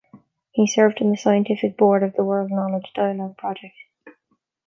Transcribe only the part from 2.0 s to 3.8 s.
of the World Knowledge Dialogue project.